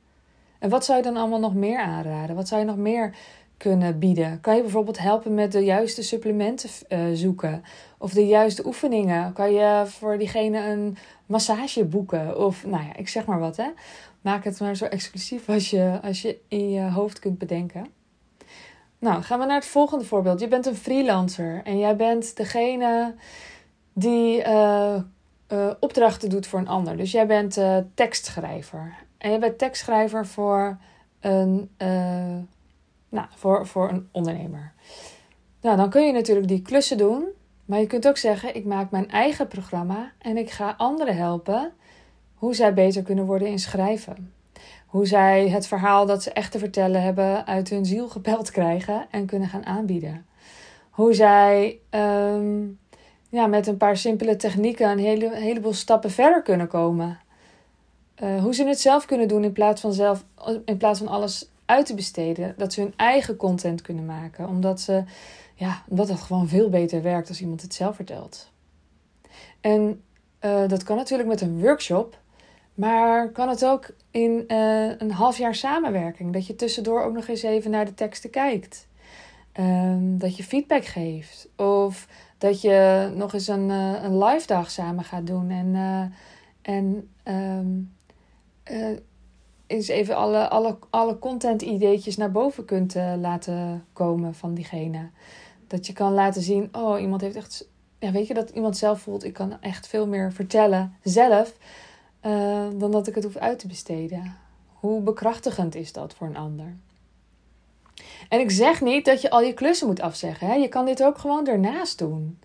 En 0.59 0.71
wat 0.71 0.85
zou 0.85 0.99
je 0.99 1.05
dan 1.05 1.17
allemaal 1.17 1.41
nog 1.41 1.55
meer 1.55 1.79
aanraden? 1.79 2.37
Wat 2.37 2.49
zou 2.49 2.61
je 2.61 2.67
nog 2.67 2.77
meer 2.77 3.15
kunnen 3.61 3.99
bieden? 3.99 4.41
Kan 4.41 4.57
je 4.57 4.63
bijvoorbeeld 4.63 4.99
helpen 4.99 5.35
met 5.35 5.53
de 5.53 5.65
juiste 5.65 6.03
supplementen 6.03 6.71
uh, 6.89 6.99
zoeken? 7.13 7.65
Of 7.99 8.13
de 8.13 8.27
juiste 8.27 8.67
oefeningen? 8.67 9.33
Kan 9.33 9.53
je 9.53 9.83
voor 9.87 10.19
diegene 10.19 10.71
een 10.71 10.97
massage 11.27 11.85
boeken? 11.85 12.39
Of 12.39 12.67
nou 12.67 12.85
ja, 12.85 12.97
ik 12.97 13.09
zeg 13.09 13.25
maar 13.25 13.39
wat 13.39 13.57
hè. 13.57 13.69
Maak 14.21 14.45
het 14.45 14.61
maar 14.61 14.77
zo 14.77 14.85
exclusief 14.85 15.49
als 15.49 15.71
je, 15.71 15.99
als 16.03 16.23
je 16.23 16.39
in 16.49 16.71
je 16.71 16.91
hoofd 16.91 17.19
kunt 17.19 17.39
bedenken. 17.39 17.87
Nou, 18.99 19.23
gaan 19.23 19.39
we 19.39 19.45
naar 19.45 19.57
het 19.57 19.67
volgende 19.67 20.05
voorbeeld. 20.05 20.41
Je 20.41 20.49
bent 20.49 20.67
een 20.67 20.77
freelancer 20.77 21.61
en 21.65 21.79
jij 21.79 21.97
bent 21.97 22.37
degene 22.37 23.15
die 23.93 24.39
uh, 24.39 24.97
uh, 25.53 25.71
opdrachten 25.81 26.29
doet 26.29 26.47
voor 26.47 26.59
een 26.59 26.69
ander. 26.69 26.97
Dus 26.97 27.13
jij 27.13 27.27
bent 27.27 27.61
tekstschrijver. 27.95 28.95
En 29.19 29.31
je 29.31 29.39
bent 29.39 29.59
tekstschrijver 29.59 30.27
voor 30.27 30.79
een, 31.21 31.71
nou, 33.11 33.27
voor, 33.37 33.67
voor 33.67 33.89
een 33.89 34.09
ondernemer. 34.13 34.73
Nou, 35.61 35.77
dan 35.77 35.91
kun 35.91 36.07
je 36.07 36.13
natuurlijk 36.13 36.49
die 36.49 36.63
klussen 36.63 36.99
doen. 36.99 37.25
Maar 37.65 37.81
je 37.81 37.87
kunt 37.87 38.09
ook 38.09 38.17
zeggen: 38.17 38.55
ik 38.55 38.65
maak 38.65 38.91
mijn 38.91 39.11
eigen 39.11 39.49
programma 39.49 40.13
en 40.19 40.37
ik 40.37 40.51
ga 40.51 40.75
anderen 40.77 41.17
helpen 41.17 41.73
hoe 42.35 42.55
zij 42.55 42.75
beter 42.75 43.03
kunnen 43.03 43.27
worden 43.27 43.49
in 43.49 43.59
schrijven. 43.59 44.33
Hoe 44.87 45.07
zij 45.07 45.49
het 45.49 45.67
verhaal 45.67 46.07
dat 46.07 46.23
ze 46.23 46.33
echt 46.33 46.53
te 46.53 46.59
vertellen 46.59 47.03
hebben 47.03 47.47
uit 47.47 47.69
hun 47.69 47.87
ziel 47.87 48.09
gepeld 48.09 48.51
krijgen 48.61 49.07
en 49.11 49.27
kunnen 49.27 49.49
gaan 49.49 49.67
aanbieden. 49.67 50.27
Hoe 50.91 51.15
zij 51.15 51.79
um, 51.91 52.79
ja, 53.29 53.47
met 53.47 53.67
een 53.67 53.77
paar 53.77 53.97
simpele 53.97 54.37
technieken 54.37 54.91
een, 54.91 54.99
hele, 54.99 55.37
heleboel 55.37 55.73
stappen 55.73 56.11
verder 56.11 56.43
kunnen 56.43 56.69
komen. 56.69 57.19
Uh, 58.23 58.43
hoe 58.43 58.55
ze 58.55 58.65
het 58.65 58.81
zelf 58.81 59.07
kunnen 59.07 59.29
doen 59.29 59.45
in 59.45 59.53
plaats, 59.53 59.81
van 59.81 59.93
zelf, 59.93 60.25
in 60.65 60.77
plaats 60.77 60.99
van 60.99 61.09
alles 61.09 61.50
uit 61.71 61.87
te 61.87 61.95
besteden. 61.95 62.55
Dat 62.57 62.73
ze 62.73 62.81
hun 62.81 62.93
eigen 62.97 63.37
content 63.37 63.83
kunnen 63.83 64.07
maken. 64.07 64.49
Omdat, 64.49 64.81
ze, 64.81 65.05
ja, 65.55 65.83
omdat 65.89 66.09
het 66.09 66.21
gewoon 66.21 66.49
veel 66.49 66.69
beter 66.69 67.03
werkt 67.03 67.29
als 67.29 67.41
iemand 67.41 67.63
het 67.63 67.75
zelf 67.75 67.97
vertelt. 67.97 68.51
En 69.61 70.03
uh, 70.41 70.69
dat 70.69 70.83
kan 70.83 70.97
natuurlijk 70.97 71.29
met 71.29 71.41
een 71.41 71.61
workshop. 71.61 72.19
Maar 72.75 73.29
kan 73.31 73.49
het 73.49 73.65
ook 73.65 73.91
in 74.11 74.45
uh, 74.49 74.99
een 74.99 75.11
half 75.11 75.39
jaar 75.39 75.55
samenwerking? 75.55 76.33
Dat 76.33 76.47
je 76.47 76.57
tussendoor 76.57 77.03
ook 77.03 77.15
nog 77.15 77.29
eens 77.29 77.43
even 77.43 77.71
naar 77.71 77.85
de 77.85 77.95
teksten 77.95 78.31
kijkt. 78.31 78.89
Um, 79.61 80.19
dat 80.19 80.37
je 80.37 80.43
feedback 80.45 80.85
geeft. 80.85 81.49
Of 81.57 82.09
dat 82.39 82.61
je 82.61 83.11
nog 83.15 83.33
eens 83.33 83.49
een, 83.49 83.69
uh, 83.69 84.03
een 84.03 84.25
live 84.25 84.47
dag 84.47 84.71
samen 84.71 85.05
gaat 85.05 85.27
doen. 85.27 85.51
En, 85.51 85.75
en 86.63 87.09
uh, 88.71 88.97
eens 89.71 89.89
even 89.89 90.17
alle, 90.17 90.49
alle, 90.49 90.79
alle 90.91 91.19
content 91.19 91.63
ideetjes 91.63 92.17
naar 92.17 92.31
boven 92.31 92.65
kunt 92.65 92.95
laten 93.19 93.85
komen 93.93 94.35
van 94.35 94.55
diegene. 94.55 95.11
Dat 95.67 95.87
je 95.87 95.93
kan 95.93 96.13
laten 96.13 96.43
zien, 96.43 96.69
oh 96.73 97.01
iemand 97.01 97.21
heeft 97.21 97.37
echt... 97.37 97.69
Ja, 97.99 98.11
weet 98.11 98.27
je, 98.27 98.35
dat 98.35 98.51
iemand 98.51 98.77
zelf 98.77 99.01
voelt, 99.01 99.25
ik 99.25 99.33
kan 99.33 99.61
echt 99.61 99.87
veel 99.87 100.07
meer 100.07 100.33
vertellen 100.33 100.97
zelf... 101.03 101.57
dan 102.77 102.91
dat 102.91 103.07
ik 103.07 103.15
het 103.15 103.25
hoef 103.25 103.37
uit 103.37 103.59
te 103.59 103.67
besteden. 103.67 104.37
Hoe 104.67 105.01
bekrachtigend 105.01 105.75
is 105.75 105.93
dat 105.93 106.15
voor 106.15 106.27
een 106.27 106.37
ander? 106.37 106.77
En 108.29 108.41
ik 108.41 108.51
zeg 108.51 108.81
niet 108.81 109.05
dat 109.05 109.21
je 109.21 109.31
al 109.31 109.43
je 109.43 109.55
klussen 109.55 109.87
moet 109.87 110.01
afzeggen. 110.01 110.47
Hè? 110.47 110.55
Je 110.55 110.69
kan 110.69 110.85
dit 110.85 111.03
ook 111.03 111.19
gewoon 111.19 111.47
ernaast 111.47 111.99
doen. 111.99 112.39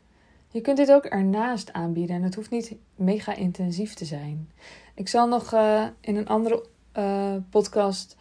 Je 0.52 0.62
kunt 0.62 0.78
dit 0.78 0.92
ook 0.92 1.06
ernaast 1.06 1.74
aanbieden 1.74 2.16
en 2.16 2.24
het 2.24 2.36
hoeft 2.36 2.50
niet 2.50 2.76
mega 2.96 3.36
intensief 3.36 3.94
te 3.94 4.06
zijn. 4.06 4.50
Ik 4.94 5.08
zal 5.08 5.28
nog 5.28 5.54
uh, 5.54 5.86
in 6.02 6.16
een 6.16 6.28
andere 6.28 6.66
uh, 6.98 7.36
podcast 7.50 8.16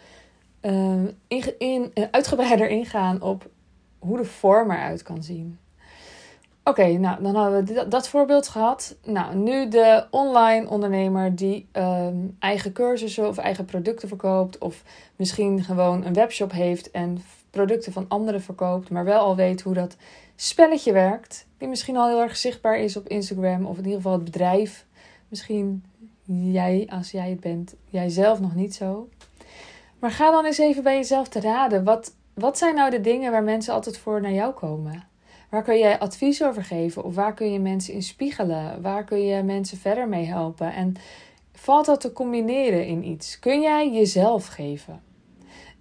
uh, 0.62 1.02
in, 1.28 1.58
in, 1.58 1.92
uitgebreider 2.10 2.68
ingaan 2.68 3.22
op 3.22 3.50
hoe 3.98 4.16
de 4.16 4.24
vorm 4.24 4.70
eruit 4.70 5.02
kan 5.02 5.22
zien. 5.22 5.58
Oké, 6.66 6.86
nou 6.86 7.22
dan 7.22 7.34
hadden 7.34 7.64
we 7.64 7.88
dat, 7.88 8.08
voorbeeld 8.08 8.48
gehad. 8.48 8.96
Nou, 9.02 9.34
nu 9.34 9.68
de 9.68 10.06
online 10.10 10.68
ondernemer 10.68 11.36
die 11.36 11.68
um, 11.72 12.36
eigen 12.38 12.72
cursussen 12.72 13.28
of 13.28 13.38
eigen 13.38 13.64
producten 13.64 14.08
verkoopt, 14.08 14.58
of 14.58 14.82
misschien 15.16 15.64
gewoon 15.64 16.04
een 16.04 16.12
webshop 16.12 16.52
heeft 16.52 16.90
en 16.90 17.22
producten 17.50 17.92
van 17.92 18.04
anderen 18.08 18.42
verkoopt, 18.42 18.90
maar 18.90 19.04
wel 19.04 19.20
al 19.20 19.36
weet 19.36 19.60
hoe 19.60 19.74
dat 19.74 19.96
spelletje 20.36 20.92
werkt. 20.92 21.46
Die 21.58 21.68
misschien 21.68 21.96
al 21.96 22.08
heel 22.08 22.22
erg 22.22 22.36
zichtbaar 22.36 22.78
is 22.78 22.96
op 22.96 23.08
Instagram 23.08 23.66
of 23.66 23.76
in 23.78 23.84
ieder 23.84 23.96
geval 23.96 24.12
het 24.12 24.24
bedrijf. 24.24 24.86
Misschien 25.28 25.84
jij, 26.24 26.88
als 26.90 27.10
jij 27.10 27.30
het 27.30 27.40
bent, 27.40 27.74
jij 27.90 28.08
zelf 28.08 28.40
nog 28.40 28.54
niet 28.54 28.74
zo. 28.74 29.08
Maar 29.98 30.10
ga 30.10 30.30
dan 30.30 30.44
eens 30.44 30.58
even 30.58 30.82
bij 30.82 30.96
jezelf 30.96 31.28
te 31.28 31.40
raden. 31.40 31.84
Wat, 31.84 32.14
wat 32.34 32.58
zijn 32.58 32.74
nou 32.74 32.90
de 32.90 33.00
dingen 33.00 33.32
waar 33.32 33.42
mensen 33.42 33.74
altijd 33.74 33.98
voor 33.98 34.20
naar 34.20 34.32
jou 34.32 34.52
komen? 34.52 35.04
Waar 35.50 35.62
kun 35.62 35.78
jij 35.78 35.98
advies 35.98 36.42
over 36.42 36.64
geven? 36.64 37.04
Of 37.04 37.14
waar 37.14 37.34
kun 37.34 37.52
je 37.52 37.58
mensen 37.58 37.94
in 37.94 38.02
spiegelen? 38.02 38.82
Waar 38.82 39.04
kun 39.04 39.24
je 39.24 39.42
mensen 39.42 39.78
verder 39.78 40.08
mee 40.08 40.24
helpen? 40.24 40.72
En 40.72 40.94
valt 41.52 41.86
dat 41.86 42.00
te 42.00 42.12
combineren 42.12 42.86
in 42.86 43.04
iets? 43.04 43.38
Kun 43.38 43.60
jij 43.60 43.92
jezelf 43.92 44.46
geven? 44.46 45.02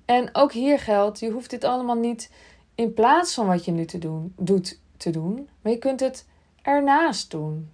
En 0.05 0.29
ook 0.33 0.51
hier 0.51 0.79
geldt, 0.79 1.19
je 1.19 1.29
hoeft 1.29 1.49
dit 1.49 1.63
allemaal 1.63 1.95
niet 1.95 2.31
in 2.75 2.93
plaats 2.93 3.33
van 3.33 3.47
wat 3.47 3.65
je 3.65 3.71
nu 3.71 3.85
te 3.85 3.97
doen, 3.97 4.33
doet 4.37 4.79
te 4.97 5.09
doen, 5.09 5.49
maar 5.61 5.71
je 5.71 5.77
kunt 5.77 5.99
het 5.99 6.27
ernaast 6.61 7.31
doen. 7.31 7.69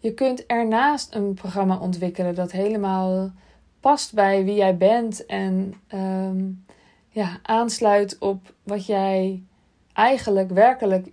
Je 0.00 0.14
kunt 0.14 0.46
ernaast 0.46 1.14
een 1.14 1.34
programma 1.34 1.78
ontwikkelen 1.78 2.34
dat 2.34 2.52
helemaal 2.52 3.32
past 3.80 4.14
bij 4.14 4.44
wie 4.44 4.54
jij 4.54 4.76
bent 4.76 5.26
en 5.26 5.74
um, 5.94 6.64
ja, 7.08 7.38
aansluit 7.42 8.18
op 8.18 8.54
wat 8.62 8.86
jij 8.86 9.42
eigenlijk 9.92 10.50
werkelijk 10.50 11.08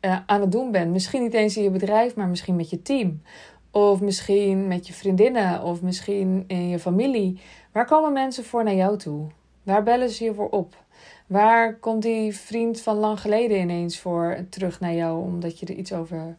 uh, 0.00 0.18
aan 0.26 0.40
het 0.40 0.52
doen 0.52 0.70
bent. 0.70 0.92
Misschien 0.92 1.22
niet 1.22 1.34
eens 1.34 1.56
in 1.56 1.62
je 1.62 1.70
bedrijf, 1.70 2.14
maar 2.14 2.28
misschien 2.28 2.56
met 2.56 2.70
je 2.70 2.82
team. 2.82 3.22
Of 3.70 4.00
misschien 4.00 4.66
met 4.66 4.86
je 4.86 4.92
vriendinnen 4.92 5.62
of 5.62 5.82
misschien 5.82 6.44
in 6.46 6.68
je 6.68 6.78
familie. 6.78 7.40
Waar 7.72 7.86
komen 7.86 8.12
mensen 8.12 8.44
voor 8.44 8.64
naar 8.64 8.74
jou 8.74 8.98
toe? 8.98 9.26
Waar 9.62 9.82
bellen 9.82 10.10
ze 10.10 10.24
je 10.24 10.34
voor 10.34 10.48
op? 10.48 10.84
Waar 11.26 11.74
komt 11.74 12.02
die 12.02 12.36
vriend 12.36 12.80
van 12.80 12.96
lang 12.96 13.20
geleden 13.20 13.58
ineens 13.58 13.98
voor 13.98 14.46
terug 14.50 14.80
naar 14.80 14.94
jou 14.94 15.22
omdat 15.22 15.58
je 15.58 15.66
er 15.66 15.74
iets 15.74 15.92
over 15.92 16.36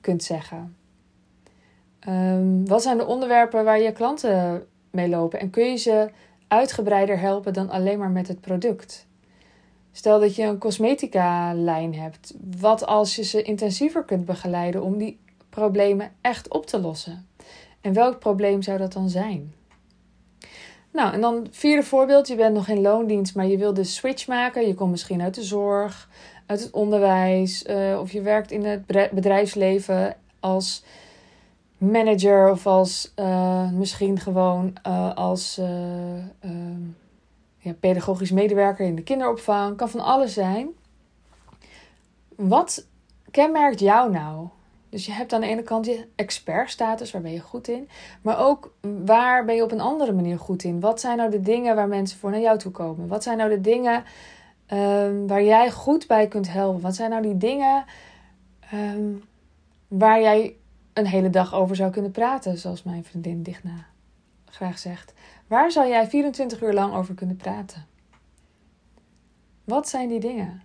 kunt 0.00 0.22
zeggen? 0.22 0.76
Um, 2.08 2.66
wat 2.66 2.82
zijn 2.82 2.96
de 2.96 3.06
onderwerpen 3.06 3.64
waar 3.64 3.80
je 3.80 3.92
klanten 3.92 4.66
mee 4.90 5.08
lopen? 5.08 5.40
En 5.40 5.50
kun 5.50 5.70
je 5.70 5.76
ze 5.76 6.10
uitgebreider 6.48 7.18
helpen 7.18 7.52
dan 7.52 7.70
alleen 7.70 7.98
maar 7.98 8.10
met 8.10 8.28
het 8.28 8.40
product? 8.40 9.06
Stel 9.92 10.20
dat 10.20 10.34
je 10.34 10.42
een 10.42 10.58
cosmetica-lijn 10.58 11.94
hebt. 11.94 12.34
Wat 12.60 12.86
als 12.86 13.16
je 13.16 13.24
ze 13.24 13.42
intensiever 13.42 14.04
kunt 14.04 14.24
begeleiden 14.24 14.82
om 14.82 14.98
die 14.98 15.18
problemen 15.50 16.12
echt 16.20 16.48
op 16.48 16.66
te 16.66 16.80
lossen? 16.80 17.28
En 17.80 17.92
welk 17.92 18.18
probleem 18.18 18.62
zou 18.62 18.78
dat 18.78 18.92
dan 18.92 19.08
zijn? 19.08 19.52
Nou, 20.92 21.12
en 21.12 21.20
dan 21.20 21.46
vierde 21.50 21.82
voorbeeld. 21.82 22.28
Je 22.28 22.34
bent 22.34 22.54
nog 22.54 22.68
in 22.68 22.80
loondienst, 22.80 23.34
maar 23.34 23.46
je 23.46 23.58
wil 23.58 23.74
de 23.74 23.84
switch 23.84 24.26
maken. 24.26 24.66
Je 24.66 24.74
komt 24.74 24.90
misschien 24.90 25.22
uit 25.22 25.34
de 25.34 25.42
zorg, 25.42 26.08
uit 26.46 26.60
het 26.60 26.70
onderwijs. 26.70 27.64
Uh, 27.66 27.98
of 28.00 28.12
je 28.12 28.20
werkt 28.20 28.50
in 28.50 28.64
het 28.64 28.86
bedrijfsleven 29.12 30.16
als 30.40 30.84
manager. 31.78 32.50
Of 32.50 32.66
als 32.66 33.12
uh, 33.16 33.70
misschien 33.70 34.18
gewoon 34.18 34.72
uh, 34.86 35.14
als 35.14 35.60
ja, 37.58 37.72
pedagogisch 37.80 38.30
medewerker 38.30 38.86
in 38.86 38.96
de 38.96 39.02
kinderopvang. 39.02 39.76
Kan 39.76 39.88
van 39.88 40.00
alles 40.00 40.32
zijn. 40.32 40.68
Wat 42.36 42.86
kenmerkt 43.30 43.80
jou 43.80 44.10
nou? 44.10 44.48
Dus 44.88 45.06
je 45.06 45.12
hebt 45.12 45.32
aan 45.32 45.40
de 45.40 45.46
ene 45.46 45.62
kant 45.62 45.86
je 45.86 46.06
expertstatus, 46.14 47.10
waar 47.10 47.22
ben 47.22 47.32
je 47.32 47.40
goed 47.40 47.68
in. 47.68 47.88
Maar 48.22 48.38
ook 48.38 48.72
waar 49.04 49.44
ben 49.44 49.54
je 49.54 49.62
op 49.62 49.72
een 49.72 49.80
andere 49.80 50.12
manier 50.12 50.38
goed 50.38 50.64
in? 50.64 50.80
Wat 50.80 51.00
zijn 51.00 51.16
nou 51.16 51.30
de 51.30 51.40
dingen 51.40 51.76
waar 51.76 51.88
mensen 51.88 52.18
voor 52.18 52.30
naar 52.30 52.40
jou 52.40 52.58
toe 52.58 52.72
komen? 52.72 53.08
Wat 53.08 53.22
zijn 53.22 53.38
nou 53.38 53.50
de 53.50 53.60
dingen 53.60 54.04
um, 54.72 55.26
waar 55.26 55.42
jij 55.42 55.70
goed 55.70 56.06
bij 56.06 56.28
kunt 56.28 56.52
helpen? 56.52 56.80
Wat 56.80 56.94
zijn 56.94 57.10
nou 57.10 57.22
die 57.22 57.36
dingen 57.36 57.84
um, 58.74 59.24
waar 59.88 60.20
jij 60.20 60.56
een 60.98 61.06
hele 61.06 61.30
dag 61.30 61.54
over 61.54 61.76
zou 61.76 61.90
kunnen 61.90 62.10
praten? 62.10 62.58
Zoals 62.58 62.82
mijn 62.82 63.04
vriendin 63.04 63.42
Digna 63.42 63.86
graag 64.56 64.78
zegt. 64.78 65.12
Waar 65.46 65.72
zou 65.72 65.88
jij 65.88 66.08
24 66.08 66.62
uur 66.62 66.72
lang 66.72 66.94
over 66.94 67.14
kunnen 67.14 67.36
praten? 67.36 67.86
Wat 69.64 69.88
zijn 69.88 70.08
die 70.08 70.20
dingen? 70.20 70.62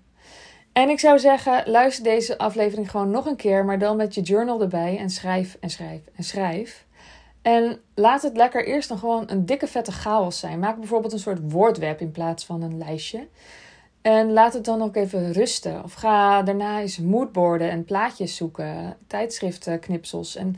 En 0.73 0.89
ik 0.89 0.99
zou 0.99 1.19
zeggen, 1.19 1.63
luister 1.65 2.03
deze 2.03 2.37
aflevering 2.37 2.91
gewoon 2.91 3.11
nog 3.11 3.25
een 3.25 3.35
keer, 3.35 3.65
maar 3.65 3.79
dan 3.79 3.97
met 3.97 4.15
je 4.15 4.21
journal 4.21 4.61
erbij 4.61 4.97
en 4.97 5.09
schrijf 5.09 5.57
en 5.59 5.69
schrijf 5.69 6.01
en 6.15 6.23
schrijf. 6.23 6.85
En 7.41 7.79
laat 7.95 8.21
het 8.21 8.37
lekker 8.37 8.65
eerst 8.65 8.89
dan 8.89 8.97
gewoon 8.97 9.23
een 9.27 9.45
dikke 9.45 9.67
vette 9.67 9.91
chaos 9.91 10.39
zijn. 10.39 10.59
Maak 10.59 10.77
bijvoorbeeld 10.77 11.13
een 11.13 11.19
soort 11.19 11.51
woordweb 11.51 11.99
in 11.99 12.11
plaats 12.11 12.45
van 12.45 12.61
een 12.61 12.77
lijstje. 12.77 13.27
En 14.01 14.31
laat 14.31 14.53
het 14.53 14.65
dan 14.65 14.81
ook 14.81 14.95
even 14.95 15.31
rusten. 15.31 15.83
Of 15.83 15.93
ga 15.93 16.41
daarna 16.41 16.79
eens 16.79 16.97
moodboarden 16.97 17.69
en 17.69 17.85
plaatjes 17.85 18.35
zoeken, 18.35 18.97
tijdschriften, 19.07 19.79
knipsels. 19.79 20.35
En 20.35 20.55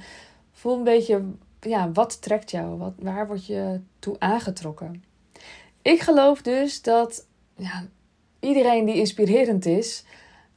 voel 0.52 0.78
een 0.78 0.84
beetje, 0.84 1.24
ja, 1.60 1.92
wat 1.92 2.22
trekt 2.22 2.52
jou? 2.52 2.78
Wat, 2.78 2.94
waar 3.00 3.28
word 3.28 3.46
je 3.46 3.80
toe 4.00 4.16
aangetrokken? 4.20 5.04
Ik 5.82 6.00
geloof 6.00 6.42
dus 6.42 6.82
dat 6.82 7.26
ja, 7.56 7.86
iedereen 8.40 8.86
die 8.86 8.96
inspirerend 8.96 9.66
is, 9.66 10.04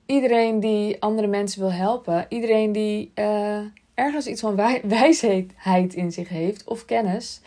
iedereen 0.07 0.61
die 0.61 1.03
andere 1.03 1.27
mensen 1.27 1.61
wil 1.61 1.73
helpen, 1.73 2.27
iedereen 2.29 2.73
die 2.73 3.13
uh, 3.15 3.61
ergens 3.95 4.27
iets 4.27 4.41
van 4.41 4.57
wij 4.57 4.81
wijsheid 4.99 5.95
in 5.95 6.13
zich 6.13 6.29
heeft, 6.29 6.65
of 6.65 6.85
kennis, 6.85 7.41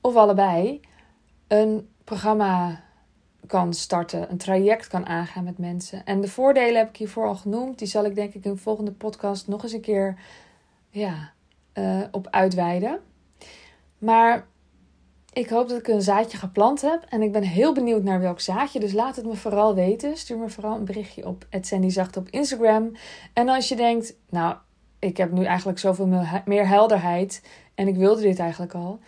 of 0.00 0.16
allebei, 0.16 0.80
een 1.48 1.88
programma 2.04 2.82
kan 3.46 3.74
starten, 3.74 4.30
een 4.30 4.38
traject 4.38 4.86
kan 4.86 5.06
aangaan 5.06 5.44
met 5.44 5.58
mensen. 5.58 6.04
En 6.04 6.20
de 6.20 6.28
voordelen 6.28 6.76
heb 6.76 6.88
ik 6.88 6.96
hiervoor 6.96 7.26
al 7.26 7.34
genoemd. 7.34 7.78
Die 7.78 7.88
zal 7.88 8.04
ik 8.04 8.14
denk 8.14 8.34
ik 8.34 8.44
in 8.44 8.52
de 8.52 8.58
volgende 8.58 8.92
podcast 8.92 9.48
nog 9.48 9.62
eens 9.62 9.72
een 9.72 9.80
keer 9.80 10.18
ja, 10.90 11.32
uh, 11.74 12.00
op 12.10 12.28
uitweiden. 12.30 13.00
Maar 13.98 14.46
ik 15.32 15.48
hoop 15.48 15.68
dat 15.68 15.78
ik 15.78 15.88
een 15.88 16.02
zaadje 16.02 16.38
geplant 16.38 16.80
heb. 16.80 17.04
En 17.08 17.22
ik 17.22 17.32
ben 17.32 17.42
heel 17.42 17.74
benieuwd 17.74 18.02
naar 18.02 18.20
welk 18.20 18.40
zaadje. 18.40 18.80
Dus 18.80 18.92
laat 18.92 19.16
het 19.16 19.26
me 19.26 19.34
vooral 19.34 19.74
weten. 19.74 20.16
Stuur 20.16 20.38
me 20.38 20.48
vooral 20.48 20.76
een 20.76 20.84
berichtje 20.84 21.26
op 21.26 21.46
Zacht 21.86 22.16
op 22.16 22.28
Instagram. 22.30 22.92
En 23.32 23.48
als 23.48 23.68
je 23.68 23.76
denkt, 23.76 24.14
nou, 24.28 24.56
ik 24.98 25.16
heb 25.16 25.32
nu 25.32 25.44
eigenlijk 25.44 25.78
zoveel 25.78 26.06
meer 26.44 26.68
helderheid. 26.68 27.42
En 27.74 27.88
ik 27.88 27.96
wilde 27.96 28.20
dit 28.20 28.38
eigenlijk 28.38 28.74
al. 28.74 28.98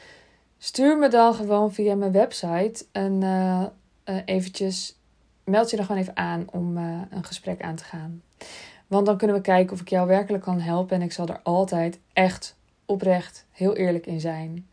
Stuur 0.58 0.98
me 0.98 1.08
dan 1.08 1.34
gewoon 1.34 1.72
via 1.72 1.94
mijn 1.94 2.12
website 2.12 2.84
een 2.92 3.22
uh, 3.22 3.64
uh, 4.10 4.16
eventjes. 4.24 4.98
Meld 5.44 5.70
je 5.70 5.76
er 5.76 5.84
gewoon 5.84 6.00
even 6.00 6.16
aan 6.16 6.44
om 6.50 6.76
uh, 6.76 7.00
een 7.10 7.24
gesprek 7.24 7.62
aan 7.62 7.76
te 7.76 7.84
gaan. 7.84 8.22
Want 8.86 9.06
dan 9.06 9.16
kunnen 9.16 9.36
we 9.36 9.42
kijken 9.42 9.72
of 9.72 9.80
ik 9.80 9.88
jou 9.88 10.06
werkelijk 10.06 10.44
kan 10.44 10.60
helpen. 10.60 10.96
En 10.96 11.02
ik 11.02 11.12
zal 11.12 11.28
er 11.28 11.40
altijd 11.42 11.98
echt 12.12 12.56
oprecht 12.84 13.46
heel 13.50 13.76
eerlijk 13.76 14.06
in 14.06 14.20
zijn. 14.20 14.66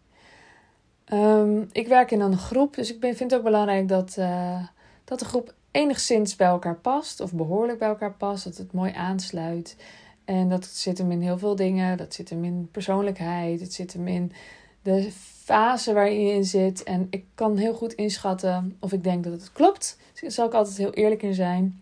Um, 1.13 1.69
ik 1.71 1.87
werk 1.87 2.11
in 2.11 2.19
een 2.19 2.37
groep, 2.37 2.75
dus 2.75 2.93
ik 2.93 2.97
vind 2.99 3.19
het 3.19 3.35
ook 3.35 3.43
belangrijk 3.43 3.87
dat, 3.87 4.15
uh, 4.19 4.63
dat 5.03 5.19
de 5.19 5.25
groep 5.25 5.53
enigszins 5.71 6.35
bij 6.35 6.47
elkaar 6.47 6.75
past. 6.75 7.19
Of 7.19 7.33
behoorlijk 7.33 7.79
bij 7.79 7.87
elkaar 7.87 8.13
past. 8.13 8.43
Dat 8.43 8.57
het 8.57 8.73
mooi 8.73 8.91
aansluit. 8.91 9.75
En 10.25 10.49
dat 10.49 10.65
zit 10.65 10.97
hem 10.97 11.11
in 11.11 11.21
heel 11.21 11.37
veel 11.37 11.55
dingen. 11.55 11.97
Dat 11.97 12.13
zit 12.13 12.29
hem 12.29 12.43
in 12.43 12.69
persoonlijkheid. 12.71 13.59
Het 13.59 13.73
zit 13.73 13.93
hem 13.93 14.07
in 14.07 14.31
de 14.95 15.11
fase 15.43 15.93
waarin 15.93 16.21
je 16.21 16.33
in 16.33 16.45
zit. 16.45 16.83
En 16.83 17.07
ik 17.09 17.25
kan 17.35 17.57
heel 17.57 17.73
goed 17.73 17.93
inschatten 17.93 18.77
of 18.79 18.91
ik 18.91 19.03
denk 19.03 19.23
dat 19.23 19.33
het 19.33 19.51
klopt. 19.51 19.97
Daar 20.21 20.31
zal 20.31 20.47
ik 20.47 20.53
altijd 20.53 20.77
heel 20.77 20.93
eerlijk 20.93 21.23
in 21.23 21.33
zijn. 21.33 21.81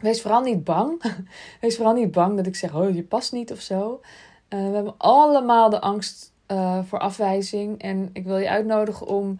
Wees 0.00 0.22
vooral 0.22 0.40
niet 0.40 0.64
bang. 0.64 1.02
Wees 1.60 1.76
vooral 1.76 1.94
niet 1.94 2.10
bang 2.10 2.36
dat 2.36 2.46
ik 2.46 2.56
zeg, 2.56 2.74
oh, 2.74 2.94
je 2.94 3.02
past 3.02 3.32
niet 3.32 3.52
of 3.52 3.60
zo. 3.60 4.00
Uh, 4.48 4.68
we 4.68 4.74
hebben 4.74 4.94
allemaal 4.96 5.70
de 5.70 5.80
angst 5.80 6.32
uh, 6.48 6.78
voor 6.84 6.98
afwijzing. 6.98 7.82
En 7.82 8.10
ik 8.12 8.24
wil 8.24 8.36
je 8.36 8.48
uitnodigen 8.48 9.06
om 9.06 9.38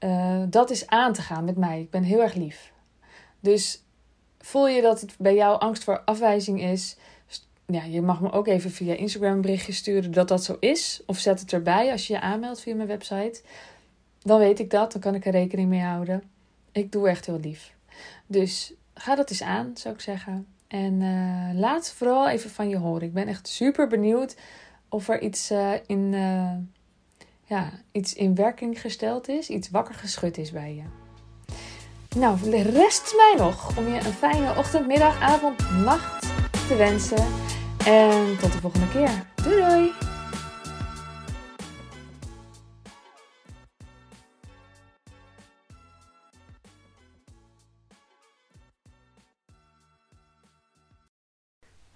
uh, 0.00 0.42
dat 0.48 0.70
eens 0.70 0.86
aan 0.86 1.12
te 1.12 1.22
gaan 1.22 1.44
met 1.44 1.56
mij. 1.56 1.80
Ik 1.80 1.90
ben 1.90 2.02
heel 2.02 2.22
erg 2.22 2.34
lief. 2.34 2.72
Dus 3.40 3.82
voel 4.38 4.68
je 4.68 4.82
dat 4.82 5.00
het 5.00 5.14
bij 5.18 5.34
jou 5.34 5.60
angst 5.60 5.84
voor 5.84 6.02
afwijzing 6.04 6.62
is? 6.62 6.96
Ja, 7.66 7.84
je 7.84 8.02
mag 8.02 8.20
me 8.20 8.32
ook 8.32 8.46
even 8.46 8.70
via 8.70 8.94
Instagram 8.94 9.32
een 9.32 9.40
berichtje 9.40 9.72
sturen 9.72 10.12
dat 10.12 10.28
dat 10.28 10.44
zo 10.44 10.56
is. 10.60 11.02
Of 11.06 11.18
zet 11.18 11.40
het 11.40 11.52
erbij 11.52 11.90
als 11.90 12.06
je 12.06 12.12
je 12.12 12.20
aanmeldt 12.20 12.60
via 12.60 12.74
mijn 12.74 12.88
website. 12.88 13.42
Dan 14.22 14.38
weet 14.38 14.58
ik 14.58 14.70
dat, 14.70 14.92
dan 14.92 15.00
kan 15.00 15.14
ik 15.14 15.26
er 15.26 15.32
rekening 15.32 15.68
mee 15.68 15.80
houden. 15.80 16.22
Ik 16.72 16.92
doe 16.92 17.08
echt 17.08 17.26
heel 17.26 17.40
lief. 17.40 17.74
Dus 18.26 18.72
ga 18.94 19.14
dat 19.14 19.30
eens 19.30 19.42
aan, 19.42 19.70
zou 19.74 19.94
ik 19.94 20.00
zeggen. 20.00 20.46
En 20.68 21.00
uh, 21.00 21.60
laat 21.60 21.92
vooral 21.92 22.28
even 22.28 22.50
van 22.50 22.68
je 22.68 22.76
horen. 22.76 23.02
Ik 23.02 23.12
ben 23.12 23.28
echt 23.28 23.48
super 23.48 23.88
benieuwd 23.88 24.36
of 24.88 25.08
er 25.08 25.20
iets, 25.22 25.50
uh, 25.50 25.72
in, 25.86 26.12
uh, 26.12 26.52
ja, 27.44 27.70
iets 27.92 28.14
in 28.14 28.34
werking 28.34 28.80
gesteld 28.80 29.28
is, 29.28 29.48
iets 29.48 29.70
wakker 29.70 29.94
geschud 29.94 30.38
is 30.38 30.50
bij 30.50 30.74
je. 30.74 30.82
Nou, 32.18 32.50
rest 32.62 33.14
mij 33.16 33.34
nog 33.36 33.78
om 33.78 33.88
je 33.88 33.94
een 33.94 34.12
fijne 34.12 34.56
ochtend, 34.56 34.86
middag, 34.86 35.20
avond, 35.20 35.70
nacht 35.70 36.33
te 36.68 36.76
wensen. 36.76 37.26
En 37.86 38.38
tot 38.40 38.52
de 38.52 38.58
volgende 38.60 38.88
keer. 38.88 39.26
Doei 39.42 39.56
doei! 39.56 39.92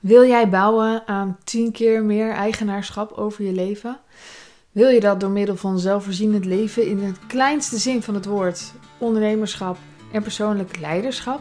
Wil 0.00 0.26
jij 0.26 0.48
bouwen 0.48 1.06
aan 1.06 1.38
10 1.44 1.72
keer 1.72 2.02
meer 2.02 2.32
eigenaarschap 2.32 3.12
over 3.12 3.44
je 3.44 3.52
leven? 3.52 4.00
Wil 4.72 4.88
je 4.88 5.00
dat 5.00 5.20
door 5.20 5.30
middel 5.30 5.56
van 5.56 5.78
zelfvoorzienend 5.78 6.44
leven 6.44 6.86
in 6.86 6.98
het 6.98 7.18
kleinste 7.26 7.78
zin 7.78 8.02
van 8.02 8.14
het 8.14 8.26
woord, 8.26 8.72
ondernemerschap 8.98 9.76
en 10.12 10.22
persoonlijk 10.22 10.78
leiderschap? 10.78 11.40